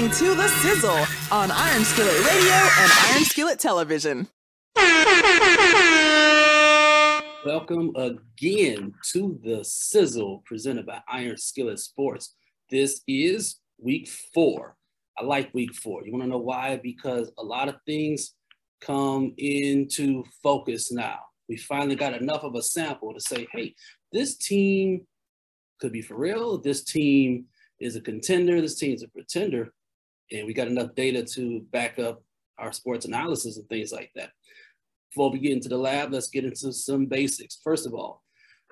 listening 0.00 0.28
to 0.28 0.34
The 0.34 0.48
Sizzle 0.48 1.06
on 1.30 1.50
Iron 1.50 1.84
Skillet 1.84 2.24
Radio 2.24 2.52
and 2.52 2.92
Iron 3.10 3.24
Skillet 3.24 3.58
Television. 3.58 4.28
Welcome 7.44 7.92
again 7.96 8.94
to 9.12 9.38
The 9.44 9.62
Sizzle 9.62 10.42
presented 10.46 10.86
by 10.86 11.02
Iron 11.06 11.36
Skillet 11.36 11.78
Sports. 11.80 12.34
This 12.70 13.02
is 13.06 13.60
week 13.78 14.08
four. 14.32 14.74
I 15.18 15.24
like 15.24 15.52
week 15.52 15.74
four. 15.74 16.06
You 16.06 16.12
want 16.12 16.24
to 16.24 16.30
know 16.30 16.38
why? 16.38 16.80
Because 16.82 17.30
a 17.36 17.42
lot 17.42 17.68
of 17.68 17.74
things 17.84 18.34
come 18.80 19.34
into 19.36 20.24
focus 20.42 20.90
now. 20.90 21.18
We 21.46 21.58
finally 21.58 21.96
got 21.96 22.14
enough 22.14 22.42
of 22.42 22.54
a 22.54 22.62
sample 22.62 23.12
to 23.12 23.20
say, 23.20 23.46
hey, 23.52 23.74
this 24.12 24.36
team 24.36 25.06
could 25.78 25.92
be 25.92 26.00
for 26.00 26.16
real. 26.16 26.56
This 26.56 26.84
team 26.84 27.46
is 27.80 27.96
a 27.96 28.00
contender. 28.00 28.62
This 28.62 28.78
team 28.78 28.94
is 28.94 29.02
a 29.02 29.08
pretender. 29.08 29.72
And 30.32 30.46
we 30.46 30.54
got 30.54 30.68
enough 30.68 30.94
data 30.94 31.24
to 31.24 31.60
back 31.72 31.98
up 31.98 32.22
our 32.58 32.72
sports 32.72 33.06
analysis 33.06 33.56
and 33.56 33.68
things 33.68 33.92
like 33.92 34.10
that. 34.14 34.30
Before 35.10 35.30
we 35.30 35.40
get 35.40 35.52
into 35.52 35.68
the 35.68 35.78
lab, 35.78 36.12
let's 36.12 36.28
get 36.28 36.44
into 36.44 36.72
some 36.72 37.06
basics. 37.06 37.60
First 37.64 37.86
of 37.86 37.94
all, 37.94 38.22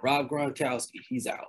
Rob 0.03 0.29
Gronkowski, 0.29 1.01
he's 1.09 1.27
out. 1.27 1.49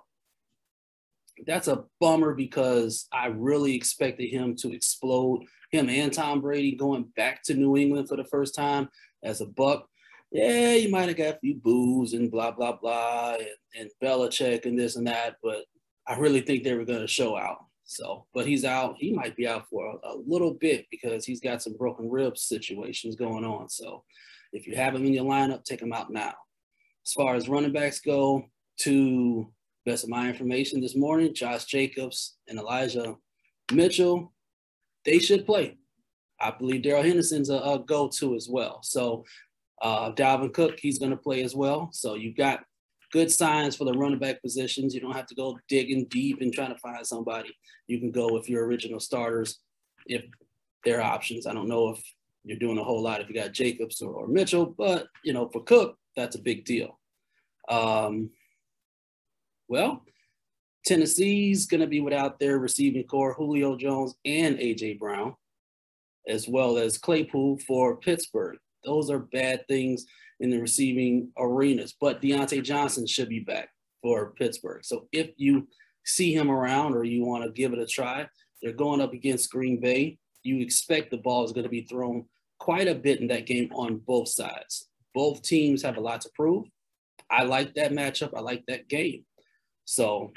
That's 1.46 1.68
a 1.68 1.84
bummer 2.00 2.34
because 2.34 3.08
I 3.14 3.28
really 3.28 3.76
expected 3.76 4.30
him 4.30 4.56
to 4.58 4.74
explode. 4.74 5.44
Him 5.72 5.90
and 5.90 6.12
Tom 6.12 6.42
Brady 6.42 6.76
going 6.76 7.06
back 7.16 7.44
to 7.44 7.54
New 7.54 7.78
England 7.78 8.10
for 8.10 8.18
the 8.18 8.26
first 8.26 8.56
time 8.56 8.90
as 9.24 9.42
a 9.42 9.46
buck. 9.46 9.88
Yeah, 10.32 10.74
you 10.74 10.90
might 10.90 11.08
have 11.08 11.18
got 11.18 11.36
a 11.36 11.40
few 11.40 11.56
boos 11.56 12.14
and 12.14 12.30
blah, 12.30 12.52
blah, 12.52 12.76
blah, 12.76 13.36
and, 13.36 13.48
and 13.80 13.90
Belichick 14.04 14.66
and 14.66 14.78
this 14.78 14.96
and 14.96 15.08
that, 15.08 15.38
but 15.42 15.66
I 16.08 16.18
really 16.18 16.42
think 16.42 16.64
they 16.64 16.76
were 16.76 16.86
going 16.86 17.02
to 17.02 17.08
show 17.08 17.38
out. 17.38 17.66
So, 17.90 18.28
but 18.36 18.46
he's 18.46 18.66
out. 18.66 18.98
He 19.00 19.12
might 19.12 19.36
be 19.36 19.48
out 19.48 19.68
for 19.68 19.84
a, 20.04 20.10
a, 20.10 20.16
little 20.28 20.54
bit 20.54 20.86
because 20.92 21.26
he's 21.26 21.40
got 21.40 21.64
some 21.64 21.74
broken 21.74 22.08
ribs 22.08 22.44
situations 22.44 23.16
going 23.16 23.44
on. 23.44 23.68
So, 23.68 24.04
if 24.54 24.68
you 24.68 24.76
have 24.76 24.94
him 24.94 25.08
in 25.08 25.14
your 25.14 25.26
lineup, 25.26 25.64
take 25.64 25.82
him 25.82 25.92
out 25.92 26.12
now. 26.12 26.36
As 27.04 27.14
far 27.14 27.34
as 27.34 27.50
running 27.50 27.74
backs 27.74 28.00
go, 28.00 28.46
to 28.82 29.52
best 29.88 30.04
of 30.04 30.12
my 30.12 30.30
information 30.30 30.82
this 30.82 30.96
morning, 30.96 31.34
Josh 31.34 31.66
Jacobs 31.66 32.38
and 32.48 32.60
Elijah 32.60 33.16
Mitchell, 33.74 34.34
they 35.04 35.18
should 35.18 35.48
play. 35.48 35.80
I 36.40 36.52
believe 36.52 36.84
Darrell 36.84 37.02
Henderson's 37.02 37.50
a, 37.50 37.58
a 37.58 37.80
go-to 37.80 38.36
as 38.36 38.48
well. 38.48 38.82
So, 38.84 39.26
uh, 39.82 40.12
Dalvin 40.12 40.54
Cook, 40.54 40.78
he's 40.80 41.00
going 41.00 41.12
to 41.12 41.18
play 41.18 41.42
as 41.42 41.56
well. 41.56 41.90
So 41.92 42.14
you've 42.14 42.38
got 42.38 42.64
good 43.12 43.32
signs 43.32 43.76
for 43.76 43.86
the 43.86 43.94
running 43.94 44.20
back 44.20 44.42
positions. 44.42 44.94
You 44.94 45.02
don't 45.02 45.16
have 45.16 45.28
to 45.28 45.36
go 45.36 45.60
digging 45.68 46.06
deep 46.06 46.42
and 46.42 46.54
trying 46.54 46.74
to 46.74 46.80
find 46.80 47.06
somebody. 47.06 47.56
You 47.88 48.00
can 48.00 48.12
go 48.12 48.32
with 48.32 48.50
your 48.50 48.66
original 48.66 49.00
starters 49.00 49.60
if 50.06 50.24
there 50.86 51.00
are 51.00 51.14
options. 51.14 51.48
I 51.48 51.54
don't 51.54 51.68
know 51.68 51.90
if 51.90 52.04
you're 52.44 52.60
doing 52.60 52.78
a 52.78 52.84
whole 52.84 53.02
lot 53.02 53.22
if 53.22 53.30
you 53.30 53.36
got 53.36 53.54
Jacobs 53.54 54.02
or, 54.02 54.14
or 54.14 54.28
Mitchell, 54.28 54.66
but 54.78 55.08
you 55.24 55.34
know, 55.34 55.50
for 55.50 55.64
Cook, 55.64 55.98
that's 56.16 56.36
a 56.36 56.42
big 56.42 56.66
deal. 56.66 57.00
Um, 57.70 58.32
well, 59.68 60.04
Tennessee's 60.86 61.68
going 61.68 61.82
to 61.82 61.88
be 61.88 62.00
without 62.00 62.40
their 62.40 62.58
receiving 62.58 63.04
corps, 63.04 63.34
Julio 63.34 63.76
Jones 63.76 64.16
and 64.26 64.58
AJ 64.58 65.00
Brown, 65.00 65.36
as 66.28 66.48
well 66.48 66.78
as 66.78 66.98
Claypool 66.98 67.60
for 67.68 67.98
Pittsburgh. 67.98 68.58
Those 68.90 69.12
are 69.12 69.20
bad 69.20 69.68
things 69.68 70.08
in 70.40 70.50
the 70.50 70.60
receiving 70.60 71.30
arenas. 71.38 71.94
But 72.02 72.24
Diontae 72.24 72.64
Johnson 72.64 73.06
should 73.06 73.30
be 73.30 73.42
back 73.42 73.70
for 74.02 74.32
Pittsburgh. 74.32 74.84
So 74.84 75.08
if 75.12 75.30
you 75.38 75.68
see 76.06 76.34
him 76.34 76.50
around 76.50 76.96
or 76.96 77.04
you 77.04 77.24
want 77.24 77.44
to 77.44 77.52
give 77.52 77.72
it 77.72 77.78
a 77.78 77.86
try, 77.86 78.28
they're 78.62 78.74
going 78.74 79.00
up 79.00 79.14
against 79.14 79.52
Green 79.52 79.80
Bay. 79.80 80.18
You 80.42 80.60
expect 80.62 81.12
the 81.12 81.18
ball 81.18 81.46
is 81.46 81.52
going 81.52 81.66
to 81.66 81.70
be 81.70 81.84
thrown 81.84 82.26
quite 82.58 82.88
a 82.88 82.96
bit 82.96 83.20
in 83.22 83.28
that 83.28 83.46
game 83.46 83.70
on 83.74 83.98
both 83.98 84.30
sides. 84.30 84.90
Both 85.14 85.44
teams 85.44 85.84
have 85.84 85.98
a 85.98 86.02
lot 86.02 86.22
to 86.22 86.30
prove. 86.36 86.66
I 87.30 87.44
like 87.44 87.76
that 87.76 87.92
matchup. 87.92 88.34
I 88.36 88.40
like 88.40 88.64
that 88.68 88.88
game. 88.90 89.24
So 89.86 90.32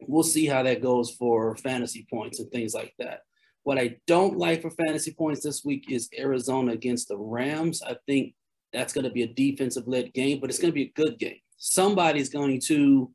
we'll 0.00 0.22
see 0.22 0.46
how 0.46 0.62
that 0.62 0.80
goes 0.80 1.10
for 1.10 1.56
fantasy 1.56 2.06
points 2.08 2.38
and 2.38 2.48
things 2.52 2.72
like 2.72 2.94
that. 3.00 3.22
What 3.64 3.78
I 3.78 3.96
don't 4.06 4.36
like 4.36 4.62
for 4.62 4.70
fantasy 4.70 5.12
points 5.12 5.42
this 5.42 5.64
week 5.64 5.90
is 5.90 6.10
Arizona 6.18 6.72
against 6.72 7.08
the 7.08 7.16
Rams. 7.16 7.82
I 7.82 7.96
think 8.06 8.34
that's 8.72 8.92
going 8.92 9.04
to 9.04 9.10
be 9.10 9.22
a 9.22 9.26
defensive 9.26 9.88
led 9.88 10.12
game, 10.12 10.38
but 10.40 10.50
it's 10.50 10.58
going 10.58 10.70
to 10.70 10.74
be 10.74 10.92
a 10.94 11.02
good 11.02 11.18
game. 11.18 11.38
Somebody's 11.56 12.28
going 12.28 12.60
to 12.66 13.10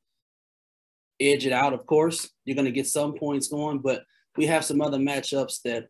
edge 1.20 1.46
it 1.46 1.54
out, 1.54 1.74
of 1.74 1.86
course. 1.86 2.30
You're 2.46 2.56
going 2.56 2.66
to 2.66 2.72
get 2.72 2.88
some 2.88 3.14
points 3.14 3.48
going, 3.48 3.80
but 3.80 4.04
we 4.38 4.48
have 4.48 4.66
some 4.66 4.82
other 4.82 4.98
matchups 4.98 5.62
that 5.64 5.88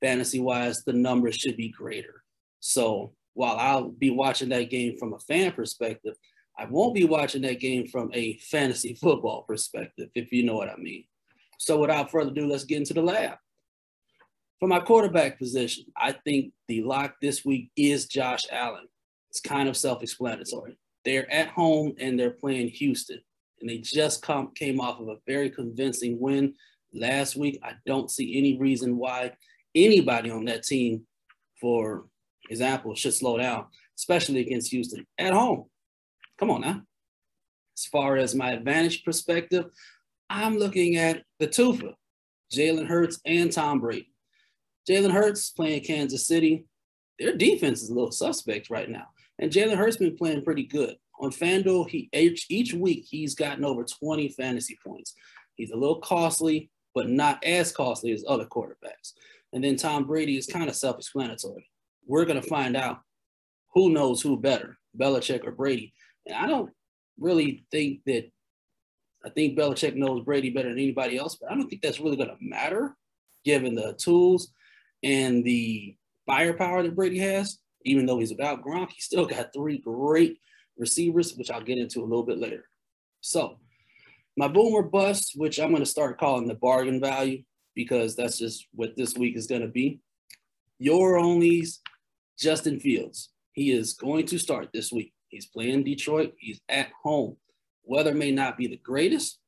fantasy 0.00 0.40
wise, 0.40 0.82
the 0.84 0.92
numbers 0.92 1.36
should 1.36 1.56
be 1.56 1.68
greater. 1.68 2.22
So 2.60 3.12
while 3.34 3.56
I'll 3.56 3.90
be 3.90 4.10
watching 4.10 4.48
that 4.48 4.70
game 4.70 4.96
from 4.98 5.12
a 5.12 5.18
fan 5.20 5.52
perspective, 5.52 6.16
I 6.58 6.64
won't 6.64 6.94
be 6.94 7.04
watching 7.04 7.42
that 7.42 7.60
game 7.60 7.86
from 7.86 8.10
a 8.14 8.38
fantasy 8.38 8.94
football 8.94 9.42
perspective, 9.42 10.08
if 10.14 10.32
you 10.32 10.42
know 10.42 10.56
what 10.56 10.70
I 10.70 10.76
mean. 10.76 11.04
So 11.58 11.78
without 11.78 12.10
further 12.10 12.30
ado, 12.30 12.46
let's 12.46 12.64
get 12.64 12.78
into 12.78 12.94
the 12.94 13.02
lab. 13.02 13.36
For 14.58 14.68
my 14.68 14.80
quarterback 14.80 15.38
position, 15.38 15.84
I 15.96 16.12
think 16.12 16.52
the 16.66 16.82
lock 16.82 17.16
this 17.20 17.44
week 17.44 17.70
is 17.76 18.06
Josh 18.06 18.44
Allen. 18.50 18.86
It's 19.30 19.40
kind 19.40 19.68
of 19.68 19.76
self-explanatory. 19.76 20.78
They're 21.04 21.30
at 21.30 21.48
home 21.48 21.94
and 21.98 22.18
they're 22.18 22.30
playing 22.30 22.68
Houston, 22.68 23.20
and 23.60 23.68
they 23.68 23.78
just 23.78 24.22
come, 24.22 24.52
came 24.54 24.80
off 24.80 24.98
of 24.98 25.08
a 25.08 25.18
very 25.26 25.50
convincing 25.50 26.18
win 26.18 26.54
last 26.94 27.36
week. 27.36 27.60
I 27.62 27.72
don't 27.84 28.10
see 28.10 28.38
any 28.38 28.56
reason 28.58 28.96
why 28.96 29.32
anybody 29.74 30.30
on 30.30 30.46
that 30.46 30.62
team, 30.62 31.06
for 31.60 32.06
example, 32.48 32.94
should 32.94 33.12
slow 33.12 33.36
down, 33.36 33.66
especially 33.98 34.40
against 34.40 34.70
Houston 34.70 35.06
at 35.18 35.34
home. 35.34 35.66
Come 36.38 36.50
on 36.50 36.62
now. 36.62 36.82
As 37.76 37.84
far 37.84 38.16
as 38.16 38.34
my 38.34 38.52
advantage 38.52 39.04
perspective, 39.04 39.66
I'm 40.30 40.56
looking 40.56 40.96
at 40.96 41.24
the 41.38 41.46
Tufa, 41.46 41.92
Jalen 42.50 42.86
Hurts 42.86 43.20
and 43.26 43.52
Tom 43.52 43.80
Brady. 43.80 44.10
Jalen 44.88 45.12
Hurts 45.12 45.50
playing 45.50 45.84
Kansas 45.84 46.26
City. 46.26 46.64
Their 47.18 47.36
defense 47.36 47.82
is 47.82 47.90
a 47.90 47.94
little 47.94 48.12
suspect 48.12 48.70
right 48.70 48.88
now. 48.88 49.08
And 49.38 49.50
Jalen 49.50 49.76
Hurts 49.76 49.96
been 49.96 50.16
playing 50.16 50.42
pretty 50.42 50.64
good. 50.64 50.96
On 51.18 51.30
FanDuel, 51.30 51.88
he 51.88 52.08
each, 52.12 52.46
each 52.50 52.74
week 52.74 53.06
he's 53.08 53.34
gotten 53.34 53.64
over 53.64 53.84
20 53.84 54.28
fantasy 54.30 54.78
points. 54.84 55.14
He's 55.54 55.70
a 55.70 55.76
little 55.76 56.00
costly, 56.00 56.70
but 56.94 57.08
not 57.08 57.42
as 57.44 57.72
costly 57.72 58.12
as 58.12 58.24
other 58.28 58.44
quarterbacks. 58.44 59.12
And 59.52 59.64
then 59.64 59.76
Tom 59.76 60.06
Brady 60.06 60.36
is 60.36 60.46
kind 60.46 60.68
of 60.68 60.76
self-explanatory. 60.76 61.70
We're 62.06 62.26
going 62.26 62.40
to 62.40 62.48
find 62.48 62.76
out 62.76 63.00
who 63.74 63.90
knows 63.90 64.20
who 64.20 64.38
better, 64.38 64.78
Belichick 64.98 65.46
or 65.46 65.52
Brady. 65.52 65.94
And 66.26 66.36
I 66.36 66.46
don't 66.46 66.70
really 67.18 67.64
think 67.70 68.00
that 68.06 68.30
I 69.24 69.30
think 69.30 69.58
Belichick 69.58 69.96
knows 69.96 70.24
Brady 70.24 70.50
better 70.50 70.68
than 70.68 70.78
anybody 70.78 71.16
else, 71.16 71.36
but 71.36 71.50
I 71.50 71.54
don't 71.54 71.68
think 71.68 71.82
that's 71.82 72.00
really 72.00 72.16
going 72.16 72.28
to 72.28 72.36
matter 72.40 72.94
given 73.44 73.74
the 73.74 73.94
tools 73.94 74.52
and 75.02 75.44
the 75.44 75.96
firepower 76.26 76.82
that 76.82 76.96
Brady 76.96 77.18
has, 77.18 77.58
even 77.84 78.06
though 78.06 78.18
he's 78.18 78.30
without 78.30 78.64
Gronk, 78.64 78.90
he 78.90 79.00
still 79.00 79.26
got 79.26 79.52
three 79.52 79.78
great 79.78 80.38
receivers, 80.76 81.34
which 81.34 81.50
I'll 81.50 81.62
get 81.62 81.78
into 81.78 82.00
a 82.00 82.06
little 82.06 82.24
bit 82.24 82.38
later. 82.38 82.68
So, 83.20 83.58
my 84.36 84.48
boomer 84.48 84.82
bust, 84.82 85.32
which 85.36 85.58
I'm 85.58 85.70
going 85.70 85.82
to 85.82 85.86
start 85.86 86.18
calling 86.18 86.46
the 86.46 86.54
bargain 86.54 87.00
value 87.00 87.42
because 87.74 88.16
that's 88.16 88.38
just 88.38 88.66
what 88.72 88.96
this 88.96 89.16
week 89.16 89.36
is 89.36 89.46
going 89.46 89.62
to 89.62 89.68
be. 89.68 90.00
Your 90.78 91.18
only's 91.18 91.80
Justin 92.38 92.78
Fields. 92.78 93.30
He 93.52 93.70
is 93.70 93.94
going 93.94 94.26
to 94.26 94.38
start 94.38 94.70
this 94.74 94.92
week. 94.92 95.14
He's 95.28 95.46
playing 95.46 95.84
Detroit. 95.84 96.34
He's 96.38 96.60
at 96.68 96.88
home. 97.02 97.36
Weather 97.84 98.14
may 98.14 98.30
not 98.30 98.58
be 98.58 98.66
the 98.66 98.76
greatest, 98.76 99.38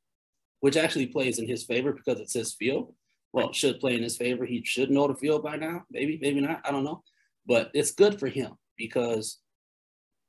which 0.61 0.77
actually 0.77 1.07
plays 1.07 1.37
in 1.37 1.47
his 1.47 1.63
favor 1.63 1.93
because 1.93 2.19
it 2.19 2.29
says 2.29 2.53
field 2.53 2.93
well, 3.31 3.53
should 3.53 3.79
play 3.79 3.95
in 3.95 4.03
his 4.03 4.17
favor. 4.17 4.45
He 4.45 4.63
should 4.65 4.89
know 4.89 5.07
the 5.07 5.15
field 5.15 5.43
by 5.43 5.55
now. 5.55 5.83
Maybe, 5.91 6.17
maybe 6.21 6.41
not. 6.41 6.61
I 6.65 6.71
don't 6.71 6.83
know. 6.83 7.03
But 7.45 7.69
it's 7.73 7.91
good 7.91 8.19
for 8.19 8.27
him 8.27 8.53
because 8.77 9.39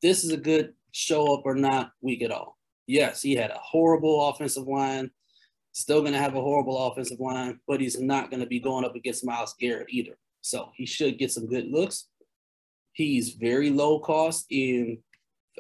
this 0.02 0.24
is 0.24 0.32
a 0.32 0.36
good 0.36 0.74
show 0.92 1.34
up 1.34 1.42
or 1.44 1.54
not 1.54 1.92
week 2.00 2.22
at 2.22 2.30
all. 2.30 2.58
Yes, 2.86 3.22
he 3.22 3.34
had 3.34 3.50
a 3.50 3.58
horrible 3.58 4.28
offensive 4.28 4.66
line, 4.66 5.10
still 5.72 6.00
going 6.00 6.12
to 6.12 6.18
have 6.18 6.34
a 6.34 6.40
horrible 6.40 6.76
offensive 6.86 7.20
line, 7.20 7.60
but 7.66 7.80
he's 7.80 8.00
not 8.00 8.30
going 8.30 8.40
to 8.40 8.46
be 8.46 8.58
going 8.60 8.84
up 8.84 8.96
against 8.96 9.24
Myles 9.24 9.54
Garrett 9.58 9.86
either. 9.90 10.18
So 10.40 10.70
he 10.74 10.86
should 10.86 11.18
get 11.18 11.30
some 11.30 11.46
good 11.46 11.70
looks. 11.70 12.08
He's 12.92 13.34
very 13.34 13.70
low 13.70 14.00
cost 14.00 14.46
in 14.50 14.98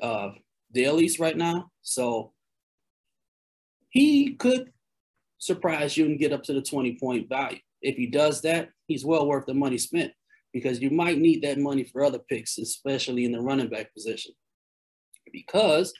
uh, 0.02 0.30
dailies 0.72 1.20
right 1.20 1.36
now. 1.36 1.70
So 1.82 2.32
he 3.90 4.34
could 4.34 4.72
surprise 5.40 5.96
you 5.96 6.06
and 6.06 6.18
get 6.18 6.32
up 6.32 6.44
to 6.44 6.52
the 6.52 6.62
20 6.62 6.96
point 7.00 7.28
value. 7.28 7.58
If 7.82 7.96
he 7.96 8.06
does 8.06 8.42
that, 8.42 8.70
he's 8.86 9.04
well 9.04 9.26
worth 9.26 9.46
the 9.46 9.54
money 9.54 9.78
spent 9.78 10.12
because 10.52 10.80
you 10.80 10.90
might 10.90 11.18
need 11.18 11.42
that 11.42 11.58
money 11.58 11.82
for 11.82 12.04
other 12.04 12.18
picks, 12.18 12.58
especially 12.58 13.24
in 13.24 13.32
the 13.32 13.40
running 13.40 13.68
back 13.68 13.92
position. 13.92 14.32
Because 15.32 15.92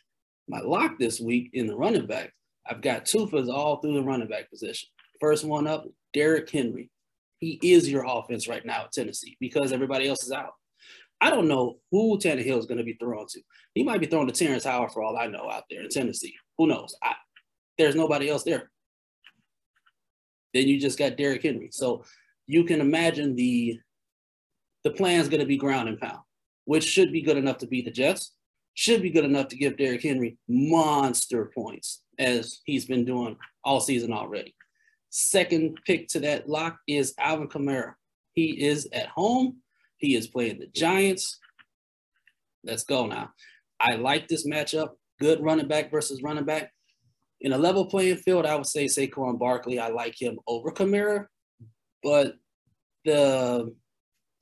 my 0.49 0.61
lock 0.61 0.99
this 0.99 1.21
week 1.21 1.51
in 1.55 1.67
the 1.67 1.77
running 1.77 2.07
back, 2.07 2.33
I've 2.69 2.83
got 2.83 3.09
for 3.09 3.43
all 3.51 3.81
through 3.81 3.95
the 3.95 4.03
running 4.03 4.29
back 4.29 4.51
position. 4.51 4.89
First 5.21 5.45
one 5.45 5.67
up, 5.67 5.87
Derrick 6.13 6.51
Henry. 6.51 6.91
He 7.39 7.59
is 7.63 7.91
your 7.91 8.05
offense 8.07 8.49
right 8.49 8.65
now 8.67 8.85
at 8.85 8.93
Tennessee 8.93 9.37
because 9.41 9.73
everybody 9.73 10.07
else 10.07 10.25
is 10.25 10.33
out. 10.33 10.53
I 11.23 11.31
don't 11.31 11.49
know 11.49 11.79
who 11.91 12.19
Tannehill 12.19 12.59
is 12.59 12.67
going 12.67 12.79
to 12.79 12.85
be 12.85 12.95
thrown 12.95 13.27
to. 13.29 13.41
He 13.75 13.83
might 13.83 14.01
be 14.01 14.07
thrown 14.07 14.27
to 14.27 14.33
Terrence 14.33 14.65
Howard 14.65 14.93
for 14.93 15.03
all 15.03 15.17
I 15.17 15.27
know 15.27 15.51
out 15.51 15.65
there 15.71 15.83
in 15.83 15.89
Tennessee. 15.89 16.35
Who 16.59 16.67
knows? 16.67 16.95
I, 17.03 17.15
there's 17.79 17.95
nobody 17.95 18.29
else 18.29 18.43
there. 18.43 18.71
Then 20.53 20.69
you 20.69 20.81
just 20.81 20.99
got 20.99 21.17
Derrick 21.17 21.43
Henry. 21.43 21.69
So 21.73 22.05
you 22.47 22.65
can 22.65 22.81
imagine 22.81 23.37
the 23.37 23.79
the 24.83 24.91
plan 24.91 25.21
is 25.21 25.29
going 25.29 25.41
to 25.41 25.47
be 25.47 25.59
ground 25.59 25.89
and 25.89 26.01
pound, 26.01 26.21
which 26.65 26.85
should 26.85 27.13
be 27.13 27.21
good 27.21 27.37
enough 27.37 27.59
to 27.59 27.67
beat 27.67 27.85
the 27.85 27.91
Jets. 27.91 28.35
Should 28.75 29.03
be 29.03 29.11
good 29.11 29.25
enough 29.25 29.49
to 29.49 29.57
give 29.57 29.77
Derrick 29.77 30.03
Henry 30.03 30.39
monster 30.49 31.51
points 31.55 32.03
as 32.19 32.61
he's 32.65 32.87
been 32.87 33.05
doing 33.05 33.37
all 33.63 33.81
season 33.81 34.13
already. 34.13 34.55
Second 35.11 35.79
pick 35.85 36.09
to 36.09 36.21
that 36.21 36.49
lock 36.49 36.79
is 36.87 37.15
Alvin 37.19 37.49
Kamara. 37.49 37.95
He 38.33 38.65
is 38.65 38.89
at 38.93 39.09
home. 39.09 39.57
He 39.99 40.15
is 40.15 40.29
playing 40.29 40.61
the 40.61 40.69
Giants. 40.69 41.39
Let's 42.65 42.85
go 42.85 43.07
now. 43.07 43.31
I 43.81 43.97
like 43.97 44.29
this 44.29 44.47
matchup. 44.47 44.91
Good 45.21 45.43
running 45.43 45.69
back 45.69 45.91
versus 45.91 46.23
running 46.23 46.45
back. 46.45 46.73
In 47.41 47.53
a 47.53 47.59
level 47.59 47.87
playing 47.87 48.17
field, 48.17 48.47
I 48.47 48.55
would 48.55 48.67
say 48.67 48.85
Saquon 48.85 49.39
Barkley. 49.39 49.79
I 49.79 49.89
like 49.89 50.21
him 50.21 50.39
over 50.47 50.71
Kamara, 50.71 51.27
but 52.03 52.35
the 53.05 53.75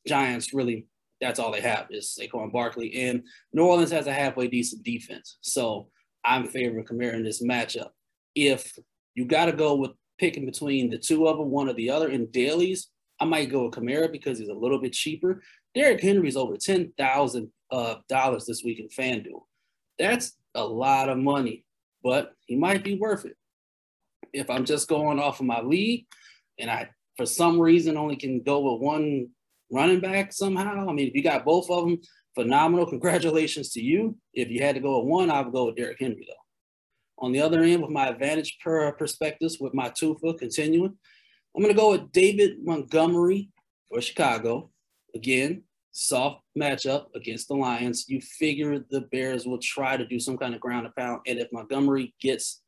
Giants 0.07 0.53
really, 0.53 0.87
that's 1.21 1.39
all 1.39 1.53
they 1.53 1.61
have 1.61 1.87
is 1.91 2.19
Saquon 2.19 2.53
Barkley. 2.53 2.93
And 2.95 3.23
New 3.53 3.65
Orleans 3.65 3.93
has 3.93 4.07
a 4.07 4.13
halfway 4.13 4.49
decent 4.49 4.83
defense. 4.83 5.39
So 5.43 5.89
I'm 6.25 6.49
favoring 6.49 6.85
Kamara 6.85 7.15
in 7.15 7.25
this 7.25 7.43
matchup. 7.43 7.91
If 8.35 8.77
you 9.15 9.25
got 9.25 9.47
to 9.47 9.53
go 9.53 9.77
with 9.77 9.93
picking 10.19 10.47
between 10.47 10.91
the 10.91 10.99
two 10.99 11.29
of 11.29 11.39
them, 11.39 11.51
one 11.51 11.69
or 11.69 11.75
the 11.75 11.91
other 11.91 12.09
in 12.09 12.31
dailies, 12.31 12.89
I 13.21 13.25
might 13.25 13.51
go 13.51 13.65
with 13.65 13.75
Kamara 13.75 14.11
because 14.11 14.39
he's 14.39 14.49
a 14.49 14.55
little 14.55 14.81
bit 14.81 14.93
cheaper. 14.93 15.43
Derrick 15.75 16.01
Henry's 16.01 16.37
over 16.37 16.57
ten 16.57 16.93
thousand 16.99 17.51
uh, 17.71 17.97
dollars 18.09 18.47
this 18.47 18.63
week 18.65 18.81
in 18.81 18.89
FanDuel. 18.89 19.43
That's 19.99 20.37
a 20.55 20.65
lot 20.65 21.09
of 21.09 21.19
money, 21.19 21.65
but 22.09 22.33
he 22.47 22.57
might 22.57 22.83
be 22.83 22.97
worth 22.97 23.27
it. 23.27 23.37
If 24.33 24.49
I'm 24.49 24.65
just 24.65 24.89
going 24.89 25.19
off 25.19 25.41
of 25.41 25.47
my 25.47 25.61
league, 25.61 26.07
and 26.59 26.71
I 26.71 26.89
for 27.19 27.27
some 27.27 27.61
reason 27.61 27.99
only 27.99 28.17
can 28.17 28.41
go 28.43 28.61
with 28.61 28.81
one 28.81 29.29
running 29.71 30.01
back 30.01 30.33
somehow. 30.33 30.89
I 30.89 30.93
mean, 30.95 31.09
if 31.09 31.15
you 31.15 31.23
got 31.23 31.45
both 31.45 31.69
of 31.69 31.85
them, 31.85 32.01
phenomenal. 32.35 32.87
Congratulations 32.87 33.73
to 33.73 33.83
you. 33.83 34.17
If 34.33 34.49
you 34.49 34.63
had 34.63 34.77
to 34.77 34.81
go 34.81 35.01
with 35.01 35.09
one, 35.09 35.31
I 35.31 35.43
would 35.43 35.53
go 35.53 35.67
with 35.67 35.77
Derrick 35.77 35.99
Henry 36.01 36.27
though. 36.27 37.27
On 37.27 37.31
the 37.31 37.43
other 37.43 37.61
end, 37.61 37.83
with 37.83 37.91
my 37.91 38.07
advantage 38.07 38.57
per 38.65 38.91
perspectives, 38.93 39.59
with 39.61 39.75
my 39.75 39.91
Tufa 39.91 40.39
continuing, 40.39 40.97
I'm 41.55 41.63
going 41.63 41.75
to 41.75 41.79
go 41.79 41.91
with 41.91 42.11
David 42.11 42.65
Montgomery 42.65 43.51
for 43.91 44.01
Chicago. 44.01 44.71
Again, 45.15 45.65
soft 45.91 46.41
matchup 46.59 47.07
against 47.15 47.49
the 47.49 47.55
Lions. 47.55 48.07
You 48.09 48.21
figure 48.21 48.85
the 48.91 49.03
Bears 49.13 49.47
will 49.47 49.59
try 49.59 49.97
to 49.97 50.07
do 50.07 50.19
some 50.19 50.37
kind 50.37 50.55
of 50.55 50.61
ground 50.61 50.87
and 50.87 50.95
pound. 50.95 51.21
And 51.27 51.39
if 51.39 51.49
Montgomery 51.53 52.15
gets 52.21 52.63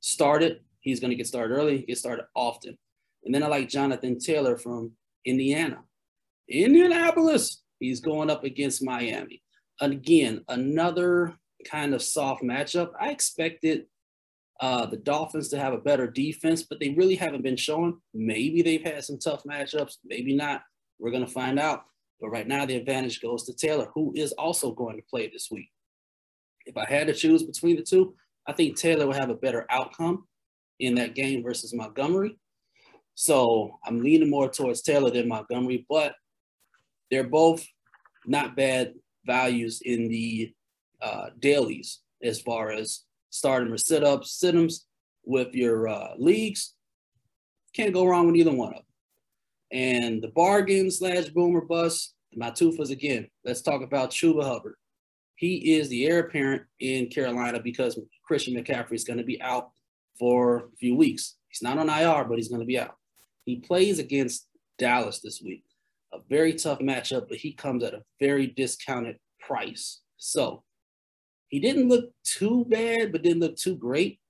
started, 0.00 0.60
he's 0.80 1.00
going 1.00 1.10
to 1.10 1.16
get 1.16 1.26
started 1.26 1.54
early, 1.54 1.82
get 1.82 1.98
started 1.98 2.26
often. 2.34 2.76
And 3.24 3.34
then 3.34 3.42
I 3.42 3.46
like 3.46 3.68
Jonathan 3.68 4.18
Taylor 4.18 4.56
from 4.56 4.92
Indiana. 5.24 5.78
Indianapolis, 6.48 7.62
he's 7.78 8.00
going 8.00 8.30
up 8.30 8.44
against 8.44 8.84
Miami. 8.84 9.42
Again, 9.80 10.44
another 10.48 11.34
kind 11.64 11.94
of 11.94 12.02
soft 12.02 12.42
matchup. 12.42 12.90
I 13.00 13.10
expected 13.10 13.86
uh, 14.60 14.86
the 14.86 14.96
Dolphins 14.96 15.48
to 15.48 15.58
have 15.58 15.72
a 15.72 15.78
better 15.78 16.06
defense, 16.06 16.62
but 16.62 16.78
they 16.78 16.90
really 16.90 17.14
haven't 17.14 17.42
been 17.42 17.56
showing. 17.56 17.98
Maybe 18.14 18.62
they've 18.62 18.84
had 18.84 19.02
some 19.04 19.18
tough 19.18 19.42
matchups, 19.44 19.96
maybe 20.04 20.34
not. 20.34 20.62
We're 20.98 21.10
going 21.10 21.26
to 21.26 21.32
find 21.32 21.58
out. 21.58 21.84
But 22.22 22.30
right 22.30 22.46
now, 22.46 22.64
the 22.64 22.76
advantage 22.76 23.20
goes 23.20 23.42
to 23.44 23.52
Taylor, 23.52 23.88
who 23.94 24.12
is 24.14 24.30
also 24.32 24.70
going 24.70 24.96
to 24.96 25.02
play 25.10 25.28
this 25.28 25.48
week. 25.50 25.68
If 26.64 26.76
I 26.76 26.86
had 26.88 27.08
to 27.08 27.12
choose 27.12 27.42
between 27.42 27.74
the 27.74 27.82
two, 27.82 28.14
I 28.46 28.52
think 28.52 28.76
Taylor 28.76 29.06
will 29.06 29.14
have 29.14 29.30
a 29.30 29.34
better 29.34 29.66
outcome 29.68 30.28
in 30.78 30.94
that 30.94 31.16
game 31.16 31.42
versus 31.42 31.74
Montgomery. 31.74 32.38
So 33.16 33.78
I'm 33.84 34.00
leaning 34.00 34.30
more 34.30 34.48
towards 34.48 34.82
Taylor 34.82 35.10
than 35.10 35.26
Montgomery, 35.26 35.84
but 35.88 36.14
they're 37.10 37.24
both 37.24 37.66
not 38.24 38.56
bad 38.56 38.94
values 39.26 39.82
in 39.84 40.08
the 40.08 40.54
uh, 41.02 41.30
dailies 41.40 42.02
as 42.22 42.40
far 42.40 42.70
as 42.70 43.00
starting 43.30 43.72
or 43.72 43.78
sit-ups, 43.78 44.38
sit 44.38 44.54
ups 44.54 44.86
with 45.24 45.54
your 45.54 45.88
uh, 45.88 46.14
leagues. 46.18 46.74
Can't 47.74 47.92
go 47.92 48.06
wrong 48.06 48.26
with 48.26 48.36
either 48.36 48.52
one 48.52 48.68
of 48.68 48.74
them. 48.74 48.84
And 49.72 50.22
the 50.22 50.28
bargain 50.28 50.90
slash 50.90 51.28
boomer 51.30 51.62
bust, 51.62 52.14
my 52.34 52.50
tufas 52.50 52.90
again. 52.90 53.28
Let's 53.44 53.62
talk 53.62 53.82
about 53.82 54.10
Chuba 54.10 54.44
Hubbard. 54.44 54.74
He 55.36 55.74
is 55.74 55.88
the 55.88 56.06
heir 56.06 56.20
apparent 56.20 56.62
in 56.78 57.08
Carolina 57.08 57.58
because 57.60 57.98
Christian 58.24 58.54
McCaffrey 58.54 58.92
is 58.94 59.04
going 59.04 59.18
to 59.18 59.24
be 59.24 59.40
out 59.40 59.70
for 60.18 60.56
a 60.58 60.76
few 60.78 60.94
weeks. 60.94 61.36
He's 61.48 61.62
not 61.62 61.78
on 61.78 61.88
IR, 61.88 62.24
but 62.24 62.36
he's 62.36 62.48
going 62.48 62.60
to 62.60 62.66
be 62.66 62.78
out. 62.78 62.94
He 63.44 63.56
plays 63.56 63.98
against 63.98 64.46
Dallas 64.78 65.20
this 65.20 65.40
week. 65.42 65.64
A 66.12 66.18
very 66.28 66.52
tough 66.52 66.78
matchup, 66.80 67.28
but 67.28 67.38
he 67.38 67.52
comes 67.52 67.82
at 67.82 67.94
a 67.94 68.02
very 68.20 68.46
discounted 68.46 69.16
price. 69.40 70.02
So 70.18 70.62
he 71.48 71.58
didn't 71.58 71.88
look 71.88 72.10
too 72.24 72.66
bad, 72.68 73.10
but 73.10 73.22
didn't 73.22 73.40
look 73.40 73.56
too 73.56 73.76
great. 73.76 74.20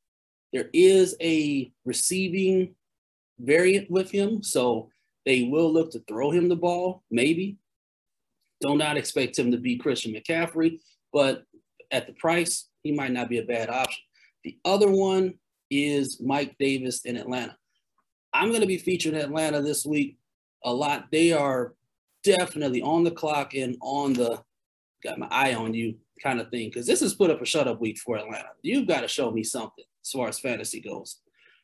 There 0.53 0.71
is 0.73 1.17
a 1.21 1.73
receiving 1.85 2.75
variant 3.39 3.91
with 3.91 4.11
him, 4.11 4.43
so 4.43 4.91
they 5.25 5.45
will 5.45 5.73
look 5.73 5.91
to 5.93 6.03
throw 6.09 6.31
him 6.31 6.49
the 6.49 6.57
ball, 6.57 7.03
maybe. 7.11 7.59
Do 8.61 8.77
not 8.77 8.97
expect 8.97 9.39
him 9.39 9.51
to 9.51 9.59
be 9.59 9.77
Christian 9.77 10.13
McCaffrey, 10.13 10.81
but 11.13 11.45
at 11.91 12.07
the 12.07 12.13
price, 12.15 12.69
he 12.83 12.93
might 12.93 13.13
not 13.13 13.29
be 13.29 13.39
a 13.39 13.45
bad 13.45 13.69
option. 13.69 14.03
The 14.45 14.59
other 14.65 14.91
one 14.91 15.35
is 15.71 16.21
Mike 16.21 16.57
Davis 16.59 17.05
in 17.05 17.17
Atlanta. 17.17 17.57
I'm 18.33 18.49
going 18.49 18.61
to 18.61 18.67
be 18.67 18.79
featuring 18.79 19.17
Atlanta 19.17 19.61
this 19.61 19.85
week 19.85 20.17
a 20.65 20.73
lot. 20.73 21.07
They 21.13 21.33
are 21.33 21.75
definitely 22.25 22.83
on 22.83 23.05
the 23.05 23.11
clock 23.11 23.55
and 23.55 23.77
on 23.81 24.15
the 24.15 24.43
got 25.03 25.19
my 25.19 25.29
eye 25.31 25.55
on 25.55 25.75
you 25.75 25.97
kind 26.23 26.41
of 26.41 26.49
thing. 26.51 26.69
Because 26.69 26.87
this 26.87 27.03
is 27.03 27.15
put 27.15 27.31
up 27.31 27.43
a 27.43 27.47
shut 27.47 27.69
up 27.69 27.81
week 27.81 27.99
for 27.99 28.17
Atlanta. 28.17 28.51
You've 28.63 28.87
got 28.87 29.01
to 29.01 29.09
show 29.09 29.31
me 29.31 29.43
something 29.43 29.85
as 30.03 30.11
far 30.11 30.29
as 30.29 30.39
fantasy 30.39 30.81
goes. 30.81 31.19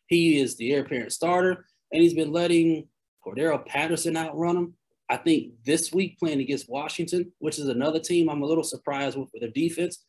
He 0.06 0.40
is 0.40 0.56
the 0.56 0.72
heir 0.72 0.82
apparent 0.82 1.12
starter, 1.12 1.66
and 1.92 2.02
he's 2.02 2.14
been 2.14 2.32
letting 2.32 2.88
Cordarrelle 3.24 3.66
Patterson 3.66 4.16
outrun 4.16 4.54
them. 4.54 4.74
I 5.10 5.16
think 5.16 5.52
this 5.64 5.92
week 5.92 6.18
playing 6.18 6.40
against 6.40 6.68
Washington, 6.68 7.32
which 7.38 7.58
is 7.58 7.68
another 7.68 7.98
team 7.98 8.28
I'm 8.28 8.42
a 8.42 8.46
little 8.46 8.64
surprised 8.64 9.16
with 9.16 9.30
for 9.30 9.40
their 9.40 9.50
defense, 9.50 10.04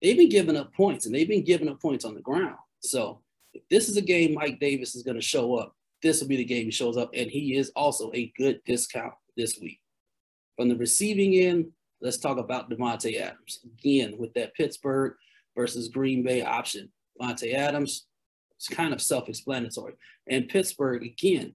they've 0.00 0.16
been 0.16 0.28
giving 0.28 0.56
up 0.56 0.72
points 0.72 1.06
and 1.06 1.14
they've 1.14 1.28
been 1.28 1.44
giving 1.44 1.68
up 1.68 1.80
points 1.80 2.04
on 2.04 2.14
the 2.14 2.20
ground. 2.20 2.56
So 2.80 3.22
if 3.54 3.62
this 3.70 3.88
is 3.88 3.96
a 3.96 4.02
game 4.02 4.34
Mike 4.34 4.60
Davis 4.60 4.94
is 4.94 5.02
going 5.02 5.16
to 5.16 5.22
show 5.22 5.56
up, 5.56 5.74
this 6.02 6.20
will 6.20 6.28
be 6.28 6.36
the 6.36 6.44
game 6.44 6.66
he 6.66 6.70
shows 6.70 6.96
up, 6.96 7.10
and 7.14 7.30
he 7.30 7.56
is 7.56 7.72
also 7.74 8.12
a 8.14 8.32
good 8.36 8.60
discount 8.66 9.14
this 9.36 9.58
week. 9.60 9.80
From 10.56 10.68
the 10.68 10.76
receiving 10.76 11.34
end, 11.34 11.72
let's 12.00 12.18
talk 12.18 12.38
about 12.38 12.70
Davante 12.70 13.20
Adams. 13.20 13.60
Again, 13.64 14.16
with 14.18 14.32
that 14.34 14.54
Pittsburgh 14.54 15.14
versus 15.56 15.88
Green 15.88 16.22
Bay 16.22 16.42
option. 16.42 16.92
Davante 17.20 17.54
Adams, 17.54 18.06
it's 18.56 18.68
kind 18.68 18.92
of 18.92 19.00
self-explanatory. 19.00 19.94
And 20.28 20.48
Pittsburgh, 20.48 21.02
again, 21.02 21.54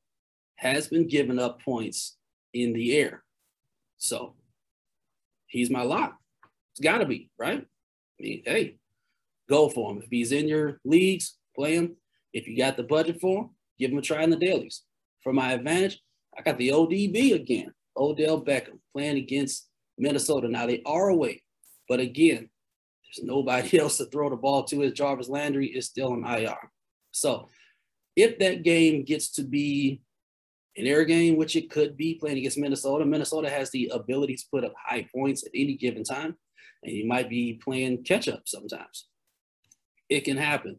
has 0.62 0.88
been 0.88 1.08
giving 1.08 1.40
up 1.40 1.60
points 1.64 2.18
in 2.54 2.72
the 2.72 2.96
air. 2.96 3.24
So 3.98 4.36
he's 5.48 5.72
my 5.72 5.82
lock. 5.82 6.18
It's 6.72 6.80
got 6.80 7.00
to 7.00 7.06
be, 7.08 7.32
right? 7.40 7.62
I 7.62 8.24
mean, 8.24 8.44
hey, 8.46 8.76
go 9.50 9.70
for 9.70 9.92
him. 9.92 10.04
If 10.04 10.10
he's 10.12 10.32
in 10.32 10.48
your 10.48 10.80
leagues, 10.86 11.38
play 11.56 11.76
him. 11.76 11.96
If 12.32 12.48
you 12.48 12.56
got 12.56 12.78
the 12.78 12.84
budget 12.84 13.20
for 13.20 13.42
him, 13.42 13.50
give 13.80 13.92
him 13.92 13.98
a 13.98 14.04
try 14.04 14.22
in 14.22 14.30
the 14.30 14.36
dailies. 14.36 14.84
For 15.24 15.34
my 15.34 15.54
advantage, 15.54 16.00
I 16.38 16.44
got 16.44 16.60
the 16.60 16.70
ODB 16.70 17.34
again. 17.34 17.74
Odell 17.98 18.46
Beckham 18.46 18.80
playing 18.94 19.18
against 19.18 19.68
Minnesota. 19.98 20.48
Now 20.48 20.68
they 20.68 20.84
are 20.86 21.10
away, 21.10 21.42
but 21.90 22.00
again, 22.00 22.50
there's 23.04 23.26
nobody 23.26 23.80
else 23.80 23.98
to 23.98 24.06
throw 24.06 24.30
the 24.30 24.36
ball 24.36 24.64
to. 24.66 24.84
As 24.84 24.94
Jarvis 24.94 25.28
Landry 25.28 25.68
is 25.68 25.88
still 25.88 26.14
in 26.14 26.24
IR. 26.24 26.72
So 27.10 27.50
if 28.16 28.38
that 28.38 28.62
game 28.62 29.04
gets 29.04 29.32
to 29.34 29.44
be 29.44 30.02
an 30.78 30.88
air 30.88 31.04
game, 31.04 31.36
which 31.38 31.56
it 31.56 31.70
could 31.70 31.98
be 31.98 32.16
playing 32.16 32.38
against 32.38 32.58
Minnesota, 32.58 33.06
Minnesota 33.06 33.50
has 33.50 33.70
the 33.72 33.92
ability 33.94 34.36
to 34.36 34.46
put 34.52 34.64
up 34.64 34.74
high 34.78 35.08
points 35.14 35.46
at 35.46 35.52
any 35.54 35.76
given 35.76 36.04
time, 36.04 36.36
and 36.84 36.94
you 36.94 37.06
might 37.06 37.30
be 37.30 37.60
playing 37.64 38.04
catch 38.04 38.28
up 38.28 38.44
sometimes. 38.46 39.08
It 40.10 40.22
can 40.22 40.38
happen. 40.38 40.78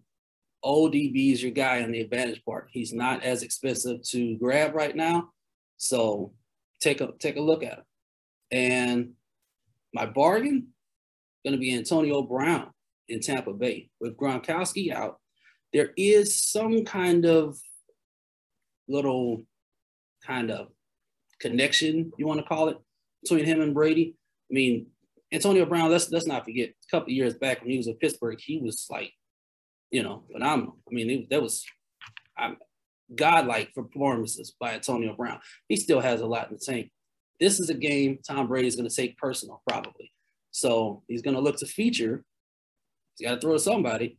ODB 0.64 1.32
is 1.32 1.42
your 1.42 1.52
guy 1.52 1.82
on 1.82 1.90
the 1.90 2.00
advantage 2.00 2.44
part. 2.44 2.68
He's 2.70 2.92
not 2.92 3.22
as 3.22 3.42
expensive 3.42 4.02
to 4.10 4.36
grab 4.36 4.74
right 4.74 4.94
now, 4.94 5.30
so 5.76 6.32
take 6.80 7.00
a 7.00 7.10
take 7.18 7.36
a 7.36 7.40
look 7.40 7.62
at 7.62 7.78
him. 7.78 7.84
And 8.50 9.12
my 9.92 10.06
bargain 10.06 10.68
going 11.44 11.52
to 11.52 11.58
be 11.58 11.74
Antonio 11.74 12.22
Brown 12.22 12.70
in 13.08 13.20
Tampa 13.20 13.52
Bay 13.52 13.90
with 14.00 14.16
Gronkowski 14.16 14.92
out. 14.92 15.18
There 15.72 15.90
is 15.96 16.40
some 16.40 16.84
kind 16.84 17.24
of 17.26 17.58
little 18.88 19.42
kind 20.26 20.50
of 20.50 20.68
connection, 21.40 22.12
you 22.16 22.26
want 22.26 22.40
to 22.40 22.46
call 22.46 22.68
it, 22.68 22.78
between 23.22 23.44
him 23.44 23.60
and 23.60 23.74
Brady. 23.74 24.16
I 24.50 24.54
mean, 24.54 24.86
Antonio 25.32 25.64
Brown, 25.64 25.90
let's 25.90 26.10
let's 26.10 26.26
not 26.26 26.44
forget, 26.44 26.70
a 26.70 26.90
couple 26.90 27.12
years 27.12 27.34
back 27.34 27.60
when 27.60 27.70
he 27.70 27.76
was 27.76 27.88
at 27.88 28.00
Pittsburgh, 28.00 28.38
he 28.40 28.58
was 28.58 28.86
like, 28.90 29.12
you 29.90 30.02
know, 30.02 30.24
phenomenal. 30.30 30.78
I 30.90 30.94
mean, 30.94 31.10
it, 31.10 31.30
that 31.30 31.42
was 31.42 31.64
I'm, 32.36 32.56
godlike 33.14 33.74
performances 33.74 34.54
by 34.58 34.74
Antonio 34.74 35.14
Brown. 35.14 35.40
He 35.68 35.76
still 35.76 36.00
has 36.00 36.20
a 36.20 36.26
lot 36.26 36.48
in 36.50 36.54
the 36.54 36.60
tank. 36.64 36.90
This 37.40 37.60
is 37.60 37.70
a 37.70 37.74
game 37.74 38.18
Tom 38.26 38.46
Brady 38.46 38.68
is 38.68 38.76
going 38.76 38.88
to 38.88 38.94
take 38.94 39.16
personal, 39.18 39.62
probably. 39.68 40.12
So 40.50 41.02
he's 41.08 41.22
going 41.22 41.34
to 41.34 41.40
look 41.40 41.56
to 41.58 41.66
feature. 41.66 42.24
He's 43.16 43.26
got 43.26 43.36
to 43.36 43.40
throw 43.40 43.54
to 43.54 43.58
somebody. 43.58 44.18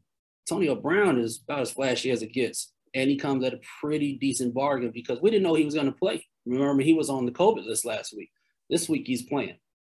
Antonio 0.49 0.75
Brown 0.75 1.19
is 1.19 1.41
about 1.43 1.61
as 1.61 1.71
flashy 1.71 2.11
as 2.11 2.21
it 2.21 2.33
gets. 2.33 2.72
And 2.93 3.09
he 3.09 3.17
comes 3.17 3.43
at 3.43 3.53
a 3.53 3.59
pretty 3.81 4.17
decent 4.17 4.53
bargain 4.53 4.91
because 4.93 5.19
we 5.21 5.31
didn't 5.31 5.43
know 5.43 5.55
he 5.55 5.65
was 5.65 5.73
going 5.73 5.87
to 5.87 5.91
play. 5.91 6.25
Remember, 6.45 6.83
he 6.83 6.93
was 6.93 7.09
on 7.09 7.25
the 7.25 7.31
COVID 7.31 7.65
list 7.65 7.85
last 7.85 8.15
week. 8.15 8.29
This 8.69 8.87
week 8.87 9.07
he's 9.07 9.23
playing. 9.23 9.57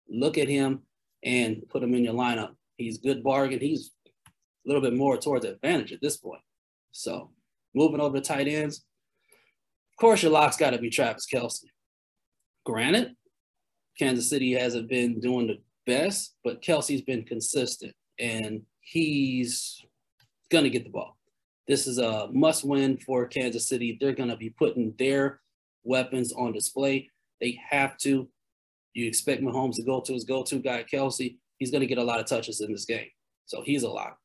Look 0.09 0.39
at 0.39 0.49
him 0.49 0.83
and 1.25 1.63
put 1.71 1.83
him 1.83 1.95
in 1.95 2.05
your 2.05 2.15
lineup. 2.15 2.55
He's 2.77 2.99
good 2.99 3.23
bargain. 3.23 3.61
He's 3.61 3.93
a 4.27 4.31
little 4.67 4.83
bit 4.83 4.95
more 4.95 5.17
towards 5.17 5.45
advantage 5.45 5.93
at 5.93 6.01
this 6.01 6.17
point. 6.17 6.43
So 6.93 7.31
moving 7.75 8.01
over 8.01 8.17
to 8.17 8.21
tight 8.21 8.49
ends. 8.49 8.85
Of 9.93 10.01
course, 10.01 10.23
your 10.23 10.33
lock's 10.33 10.57
got 10.57 10.71
to 10.71 10.79
be 10.79 10.91
Travis 10.91 11.27
Kelce. 11.33 11.65
Granted, 12.65 13.15
Kansas 13.99 14.29
City 14.29 14.53
hasn't 14.53 14.89
been 14.89 15.21
doing 15.21 15.47
the 15.47 15.59
best, 15.87 16.35
but 16.43 16.63
Kelce's 16.63 17.03
been 17.03 17.25
consistent 17.25 17.95
and 18.19 18.63
he's 18.81 19.83
going 20.51 20.65
to 20.65 20.71
get 20.71 20.85
the 20.85 20.91
ball. 20.91 21.17
This 21.67 21.87
is 21.87 21.99
a 21.99 22.29
must 22.31 22.65
win 22.65 22.99
for 22.99 23.27
Kansas 23.27 23.69
City. 23.69 23.97
They're 23.99 24.13
going 24.13 24.29
to 24.29 24.37
be 24.37 24.51
putting 24.51 24.95
their 24.99 25.41
weapons 25.83 26.33
on 26.33 26.53
display. 26.53 27.11
They 27.41 27.59
have 27.71 27.97
to. 27.99 28.29
You 28.93 29.07
expect 29.07 29.43
Mahomes 29.43 29.77
to 29.77 29.83
go 29.83 30.01
to 30.01 30.13
his 30.13 30.25
go 30.25 30.43
to 30.45 30.59
guy, 30.59 30.85
Kelce. 30.85 31.37
He's 31.59 31.71
going 31.71 31.81
to 31.81 31.87
get 31.87 31.99
a 31.99 32.05
lot 32.05 32.21
of 32.21 32.27
touches 32.27 32.61
in 32.61 32.71
this 32.71 32.85
game. 32.85 33.09
So 33.47 33.63
he's 33.63 33.83
a 33.83 33.89
lock. 33.89 34.19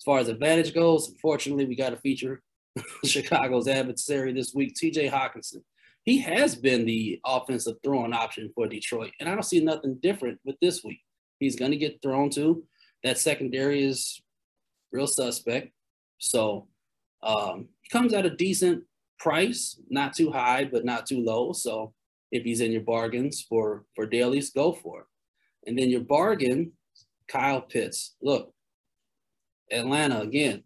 As 0.00 0.04
far 0.04 0.18
as 0.18 0.28
advantage 0.28 0.74
goes, 0.74 1.08
unfortunately, 1.08 1.66
we 1.66 1.76
got 1.76 1.90
to 1.90 1.96
feature 1.96 2.42
Chicago's 3.04 3.68
adversary 3.68 4.32
this 4.32 4.52
week, 4.54 4.74
TJ 4.74 5.10
Hockenson. 5.10 5.62
He 6.04 6.18
has 6.18 6.54
been 6.54 6.86
the 6.86 7.20
offensive 7.24 7.76
throwing 7.82 8.12
option 8.12 8.50
for 8.54 8.68
Detroit, 8.68 9.12
and 9.18 9.28
I 9.28 9.32
don't 9.32 9.42
see 9.42 9.60
nothing 9.60 9.98
different 10.02 10.38
with 10.44 10.56
this 10.60 10.84
week. 10.84 11.00
He's 11.40 11.56
going 11.56 11.72
to 11.72 11.76
get 11.76 12.00
thrown 12.02 12.30
to. 12.30 12.64
That 13.02 13.18
secondary 13.18 13.84
is 13.84 14.20
real 14.92 15.06
suspect. 15.06 15.72
So 16.18 16.68
um, 17.22 17.68
comes 17.90 18.12
at 18.12 18.26
a 18.26 18.30
decent 18.30 18.84
price, 19.18 19.80
not 19.88 20.14
too 20.14 20.30
high, 20.30 20.64
but 20.64 20.84
not 20.84 21.06
too 21.06 21.22
low. 21.22 21.52
So 21.52 21.92
if 22.32 22.44
he's 22.44 22.60
in 22.60 22.72
your 22.72 22.82
bargains 22.82 23.42
for 23.48 23.84
for 23.94 24.06
dailies, 24.06 24.50
go 24.50 24.72
for 24.72 25.00
it. 25.00 25.06
And 25.68 25.78
then 25.78 25.90
your 25.90 26.00
bargain, 26.00 26.72
Kyle 27.28 27.60
Pitts. 27.60 28.14
Look, 28.20 28.52
Atlanta 29.70 30.20
again. 30.20 30.62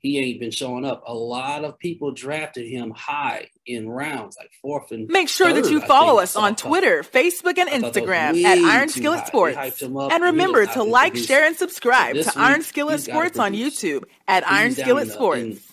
He 0.00 0.18
ain't 0.18 0.38
been 0.38 0.52
showing 0.52 0.84
up. 0.84 1.02
A 1.06 1.14
lot 1.14 1.64
of 1.64 1.78
people 1.78 2.12
drafted 2.12 2.66
him 2.68 2.92
high 2.96 3.50
in 3.66 3.88
rounds, 3.88 4.36
like 4.38 4.50
fourth 4.62 4.92
and. 4.92 5.08
Make 5.08 5.28
sure 5.28 5.52
third, 5.52 5.64
that 5.64 5.70
you 5.70 5.80
follow 5.80 6.20
us 6.20 6.36
on 6.36 6.54
Twitter, 6.54 7.02
Facebook, 7.02 7.58
and 7.58 7.68
Instagram 7.68 8.42
at 8.44 8.58
Iron 8.58 8.88
Skillet 8.88 9.26
Sports. 9.26 9.82
And 9.82 10.22
remember 10.22 10.66
to 10.66 10.84
like, 10.84 11.16
share, 11.16 11.44
and 11.44 11.56
subscribe 11.56 12.14
to 12.14 12.32
Iron 12.36 12.62
Skillet 12.62 13.00
Sports 13.00 13.38
on 13.38 13.54
YouTube 13.54 14.04
at 14.28 14.44
he's 14.44 14.52
Iron 14.52 14.72
Skillet 14.72 15.08
Sports 15.10 15.68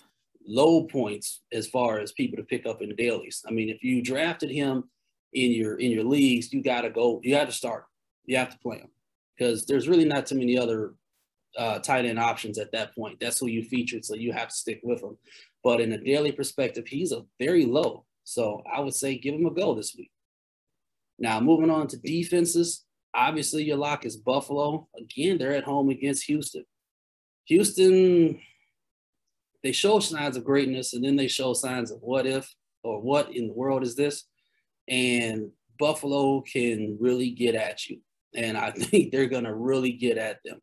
low 0.47 0.83
points 0.83 1.41
as 1.51 1.67
far 1.67 1.99
as 1.99 2.11
people 2.11 2.37
to 2.37 2.43
pick 2.43 2.65
up 2.65 2.81
in 2.81 2.89
the 2.89 2.95
dailies. 2.95 3.43
I 3.47 3.51
mean, 3.51 3.69
if 3.69 3.83
you 3.83 4.01
drafted 4.01 4.51
him 4.51 4.85
in 5.33 5.51
your 5.51 5.79
in 5.79 5.91
your 5.91 6.03
leagues, 6.03 6.53
you 6.53 6.61
got 6.61 6.81
to 6.81 6.89
go. 6.89 7.19
You 7.23 7.35
got 7.35 7.45
to 7.45 7.51
start. 7.51 7.85
You 8.25 8.37
have 8.37 8.51
to 8.51 8.59
play 8.59 8.77
him 8.77 8.89
because 9.37 9.65
there's 9.65 9.87
really 9.87 10.05
not 10.05 10.25
too 10.25 10.35
many 10.35 10.57
other 10.57 10.95
uh, 11.57 11.79
tight 11.79 12.05
end 12.05 12.19
options 12.19 12.57
at 12.57 12.71
that 12.71 12.95
point. 12.95 13.19
That's 13.19 13.39
who 13.39 13.47
you 13.47 13.63
featured, 13.63 14.05
so 14.05 14.15
you 14.15 14.33
have 14.33 14.49
to 14.49 14.55
stick 14.55 14.81
with 14.83 15.01
him. 15.01 15.17
But 15.63 15.81
in 15.81 15.91
a 15.93 15.97
daily 15.97 16.31
perspective, 16.31 16.87
he's 16.87 17.11
a 17.11 17.23
very 17.39 17.65
low. 17.65 18.05
So 18.23 18.61
I 18.71 18.79
would 18.79 18.95
say 18.95 19.17
give 19.17 19.35
him 19.35 19.45
a 19.45 19.51
go 19.51 19.75
this 19.75 19.95
week. 19.97 20.11
Now 21.17 21.39
moving 21.39 21.69
on 21.69 21.87
to 21.87 21.97
defenses. 21.97 22.83
Obviously, 23.13 23.63
your 23.63 23.77
lock 23.77 24.05
is 24.05 24.17
Buffalo. 24.17 24.87
Again, 24.97 25.37
they're 25.37 25.55
at 25.55 25.63
home 25.63 25.89
against 25.89 26.25
Houston. 26.25 26.65
Houston 27.45 28.39
they 29.65 29.71
show 29.71 29.99
signs 29.99 30.37
of 30.37 30.45
greatness 30.45 30.93
and 30.93 31.03
then 31.03 31.15
they 31.15 31.27
show 31.27 31.53
signs 31.53 31.89
of 31.89 31.97
what 31.99 32.27
if 32.27 32.53
or 32.83 33.01
what 33.01 33.35
in 33.35 33.47
the 33.47 33.53
world 33.53 33.81
is 33.81 33.95
this. 33.95 34.25
And 34.87 35.49
Buffalo 35.79 36.41
can 36.41 36.99
really 36.99 37.31
get 37.31 37.55
at 37.55 37.87
you. 37.87 37.99
And 38.35 38.59
I 38.59 38.69
think 38.77 39.11
they're 39.11 39.25
going 39.25 39.45
to 39.45 39.55
really 39.55 39.91
get 39.91 40.19
at 40.19 40.37
them. 40.45 40.61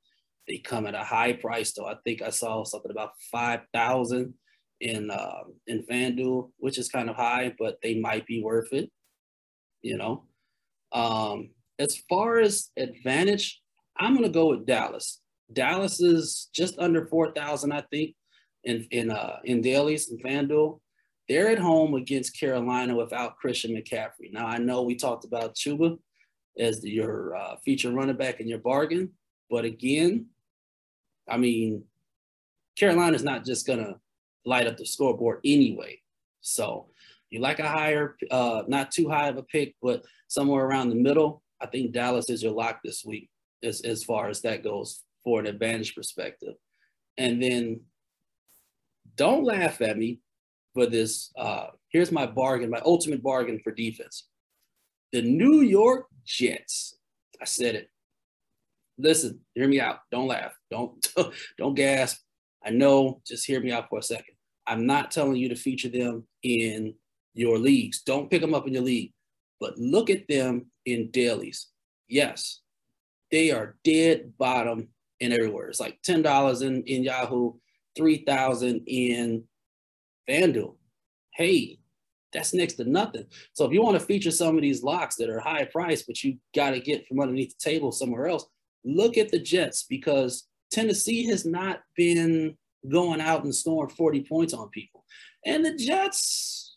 They 0.48 0.58
come 0.58 0.86
at 0.86 0.94
a 0.94 1.04
high 1.04 1.34
price, 1.34 1.72
though. 1.72 1.86
I 1.86 1.96
think 2.04 2.22
I 2.22 2.30
saw 2.30 2.64
something 2.64 2.90
about 2.90 3.12
5000 3.30 4.34
in 4.80 5.10
uh, 5.10 5.42
in 5.66 5.84
FanDuel, 5.86 6.50
which 6.58 6.78
is 6.78 6.88
kind 6.88 7.08
of 7.08 7.16
high, 7.16 7.54
but 7.58 7.78
they 7.82 8.00
might 8.00 8.26
be 8.26 8.42
worth 8.42 8.72
it, 8.72 8.90
you 9.82 9.96
know. 9.96 10.24
Um, 10.92 11.50
as 11.78 11.96
far 12.08 12.38
as 12.38 12.70
advantage, 12.76 13.60
I'm 13.98 14.14
going 14.14 14.24
to 14.24 14.32
go 14.32 14.48
with 14.48 14.66
Dallas. 14.66 15.20
Dallas 15.52 16.00
is 16.00 16.48
just 16.54 16.78
under 16.78 17.06
4,000, 17.06 17.72
I 17.72 17.82
think 17.90 18.14
in 18.64 18.86
in 18.90 19.10
uh, 19.10 19.36
in 19.44 19.60
dailies 19.60 20.10
and 20.10 20.22
FanDuel. 20.22 20.80
They're 21.28 21.48
at 21.48 21.58
home 21.58 21.94
against 21.94 22.38
Carolina 22.38 22.96
without 22.96 23.36
Christian 23.36 23.74
McCaffrey. 23.74 24.32
Now 24.32 24.46
I 24.46 24.58
know 24.58 24.82
we 24.82 24.96
talked 24.96 25.24
about 25.24 25.54
Chuba 25.54 25.96
as 26.58 26.84
your 26.84 27.36
uh, 27.36 27.56
feature 27.64 27.92
running 27.92 28.16
back 28.16 28.40
in 28.40 28.48
your 28.48 28.58
bargain, 28.58 29.10
but 29.48 29.64
again, 29.64 30.26
I 31.28 31.36
mean, 31.36 31.84
Carolina's 32.78 33.24
not 33.24 33.44
just 33.44 33.66
gonna 33.66 33.96
light 34.44 34.66
up 34.66 34.76
the 34.76 34.86
scoreboard 34.86 35.40
anyway. 35.44 36.00
So 36.40 36.88
you 37.30 37.40
like 37.40 37.60
a 37.60 37.68
higher, 37.68 38.16
uh, 38.30 38.62
not 38.68 38.90
too 38.90 39.08
high 39.08 39.28
of 39.28 39.36
a 39.36 39.42
pick, 39.42 39.74
but 39.82 40.04
somewhere 40.28 40.64
around 40.64 40.90
the 40.90 40.96
middle. 40.96 41.42
I 41.60 41.66
think 41.66 41.92
Dallas 41.92 42.28
is 42.28 42.42
your 42.42 42.52
lock 42.52 42.80
this 42.82 43.04
week 43.04 43.30
as, 43.62 43.80
as 43.82 44.02
far 44.02 44.28
as 44.28 44.42
that 44.42 44.64
goes 44.64 45.04
for 45.22 45.40
an 45.40 45.46
advantage 45.46 45.94
perspective. 45.94 46.54
And 47.16 47.42
then 47.42 47.80
don't 49.16 49.44
laugh 49.44 49.80
at 49.80 49.96
me 49.96 50.20
for 50.74 50.86
this. 50.86 51.32
Uh, 51.36 51.68
here's 51.90 52.12
my 52.12 52.26
bargain, 52.26 52.70
my 52.70 52.82
ultimate 52.84 53.22
bargain 53.22 53.60
for 53.62 53.72
defense. 53.72 54.28
The 55.12 55.22
New 55.22 55.60
York 55.60 56.06
Jets. 56.24 56.96
I 57.40 57.44
said 57.44 57.74
it. 57.74 57.90
Listen, 58.98 59.40
hear 59.54 59.68
me 59.68 59.80
out. 59.80 60.00
Don't 60.10 60.28
laugh. 60.28 60.52
Don't 60.70 61.06
don't 61.58 61.74
gasp. 61.74 62.20
I 62.64 62.70
know. 62.70 63.20
Just 63.26 63.46
hear 63.46 63.60
me 63.60 63.72
out 63.72 63.88
for 63.88 63.98
a 63.98 64.02
second. 64.02 64.34
I'm 64.66 64.86
not 64.86 65.10
telling 65.10 65.36
you 65.36 65.48
to 65.48 65.56
feature 65.56 65.88
them 65.88 66.24
in 66.42 66.94
your 67.34 67.58
leagues. 67.58 68.02
Don't 68.02 68.30
pick 68.30 68.40
them 68.40 68.54
up 68.54 68.66
in 68.66 68.74
your 68.74 68.82
league, 68.82 69.12
but 69.60 69.78
look 69.78 70.10
at 70.10 70.28
them 70.28 70.66
in 70.86 71.10
dailies. 71.10 71.68
Yes, 72.08 72.60
they 73.30 73.50
are 73.50 73.76
dead 73.82 74.32
bottom 74.38 74.88
in 75.20 75.32
everywhere. 75.32 75.68
It's 75.68 75.80
like 75.80 76.00
ten 76.02 76.22
dollars 76.22 76.62
in 76.62 76.82
in 76.84 77.02
Yahoo, 77.02 77.54
3000 77.96 78.82
in 78.86 79.44
FanDuel. 80.28 80.76
Hey, 81.34 81.78
that's 82.32 82.54
next 82.54 82.74
to 82.74 82.84
nothing. 82.84 83.26
So 83.52 83.64
if 83.64 83.72
you 83.72 83.82
want 83.82 83.98
to 83.98 84.04
feature 84.04 84.30
some 84.30 84.56
of 84.56 84.62
these 84.62 84.82
locks 84.82 85.16
that 85.16 85.30
are 85.30 85.40
high 85.40 85.64
price, 85.64 86.02
but 86.02 86.22
you 86.22 86.38
got 86.54 86.70
to 86.70 86.80
get 86.80 87.06
from 87.06 87.20
underneath 87.20 87.56
the 87.58 87.70
table 87.70 87.92
somewhere 87.92 88.26
else, 88.26 88.46
look 88.84 89.16
at 89.16 89.30
the 89.30 89.38
Jets 89.38 89.84
because 89.88 90.46
Tennessee 90.70 91.26
has 91.26 91.44
not 91.44 91.80
been 91.96 92.56
going 92.90 93.20
out 93.20 93.44
and 93.44 93.54
scoring 93.54 93.94
40 93.94 94.24
points 94.24 94.54
on 94.54 94.68
people. 94.70 95.04
And 95.44 95.64
the 95.64 95.74
Jets, 95.74 96.76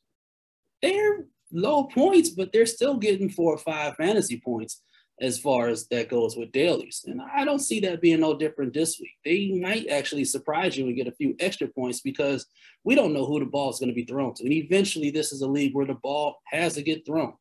they're 0.81 1.25
low 1.51 1.85
points, 1.85 2.29
but 2.29 2.51
they're 2.51 2.65
still 2.65 2.97
getting 2.97 3.29
four 3.29 3.53
or 3.53 3.57
five 3.57 3.95
fantasy 3.95 4.41
points 4.43 4.81
as 5.21 5.39
far 5.39 5.69
as 5.69 5.87
that 5.87 6.09
goes 6.09 6.35
with 6.35 6.51
dailies. 6.51 7.05
And 7.07 7.21
I 7.21 7.45
don't 7.45 7.59
see 7.59 7.79
that 7.81 8.01
being 8.01 8.19
no 8.19 8.37
different 8.37 8.73
this 8.73 8.99
week. 8.99 9.13
They 9.23 9.59
might 9.61 9.87
actually 9.87 10.25
surprise 10.25 10.77
you 10.77 10.87
and 10.87 10.95
get 10.95 11.07
a 11.07 11.13
few 11.13 11.35
extra 11.39 11.67
points 11.67 12.01
because 12.01 12.45
we 12.83 12.95
don't 12.95 13.13
know 13.13 13.25
who 13.25 13.39
the 13.39 13.45
ball 13.45 13.69
is 13.69 13.79
going 13.79 13.89
to 13.89 13.95
be 13.95 14.03
thrown 14.03 14.33
to. 14.35 14.43
And 14.43 14.51
eventually, 14.51 15.11
this 15.11 15.31
is 15.31 15.41
a 15.41 15.47
league 15.47 15.73
where 15.73 15.87
the 15.87 15.95
ball 15.95 16.35
has 16.51 16.73
to 16.73 16.81
get 16.81 17.05
thrown. 17.05 17.33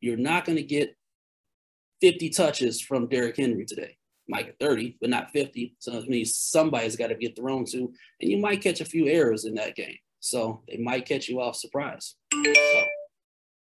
You're 0.00 0.16
not 0.16 0.44
going 0.44 0.56
to 0.56 0.64
get 0.64 0.96
50 2.00 2.30
touches 2.30 2.80
from 2.80 3.06
Derrick 3.06 3.36
Henry 3.36 3.64
today. 3.64 3.96
Might 4.30 4.46
get 4.46 4.58
30, 4.60 4.96
but 5.00 5.10
not 5.10 5.30
50. 5.32 5.76
So 5.78 5.98
it 5.98 6.08
means 6.08 6.36
somebody's 6.36 6.96
got 6.96 7.08
to 7.08 7.14
get 7.14 7.36
thrown 7.36 7.64
to, 7.66 7.92
and 8.20 8.30
you 8.30 8.38
might 8.38 8.62
catch 8.62 8.80
a 8.80 8.84
few 8.84 9.08
errors 9.08 9.44
in 9.44 9.54
that 9.54 9.76
game. 9.76 9.96
So 10.20 10.62
they 10.68 10.76
might 10.76 11.06
catch 11.06 11.28
you 11.28 11.40
off 11.40 11.56
surprise. 11.56 12.14
So 12.32 12.54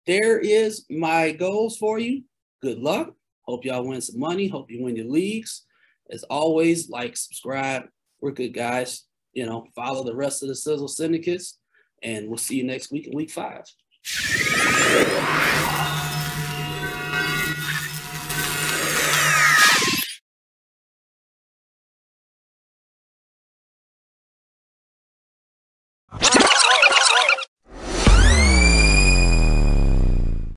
there 0.06 0.38
is 0.38 0.86
my 0.88 1.32
goals 1.32 1.76
for 1.76 1.98
you. 1.98 2.22
Good 2.62 2.78
luck 2.78 3.14
Hope 3.46 3.64
y'all 3.64 3.86
win 3.86 4.00
some 4.00 4.20
money. 4.20 4.48
Hope 4.48 4.70
you 4.70 4.82
win 4.82 4.96
your 4.96 5.10
leagues. 5.10 5.66
As 6.10 6.22
always, 6.24 6.88
like, 6.88 7.16
subscribe. 7.16 7.84
We're 8.20 8.30
good 8.30 8.54
guys. 8.54 9.04
You 9.32 9.46
know, 9.46 9.66
follow 9.74 10.04
the 10.04 10.14
rest 10.14 10.42
of 10.42 10.48
the 10.48 10.54
Sizzle 10.54 10.88
syndicates, 10.88 11.58
and 12.02 12.28
we'll 12.28 12.38
see 12.38 12.56
you 12.56 12.64
next 12.64 12.92
week 12.92 13.06
in 13.06 13.16
week 13.16 13.30
five. 13.30 13.64